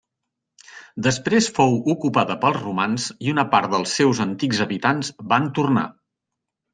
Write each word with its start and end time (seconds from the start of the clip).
Després 1.07 1.49
fou 1.57 1.75
ocupada 1.93 2.37
pels 2.45 2.57
romans 2.63 3.05
i 3.27 3.33
una 3.33 3.45
part 3.51 3.73
dels 3.75 3.93
seus 3.99 4.23
antics 4.25 4.63
habitants 4.67 5.13
van 5.35 5.47
tornar. 5.59 5.85